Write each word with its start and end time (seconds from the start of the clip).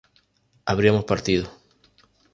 habríamos 0.65 1.05
partido 1.05 1.47